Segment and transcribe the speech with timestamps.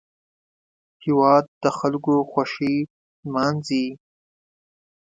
[1.03, 2.77] هېواد د خلکو خوښۍ
[3.23, 3.85] لمانځي